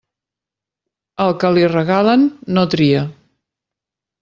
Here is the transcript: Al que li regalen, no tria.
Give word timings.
Al 1.25 1.35
que 1.43 1.51
li 1.59 1.67
regalen, 1.75 2.25
no 2.59 2.65
tria. 2.77 3.07